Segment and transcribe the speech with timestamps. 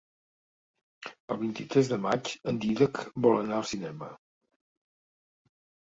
[1.35, 4.15] El vint-i-tres de maig en Dídac vol anar al cinema.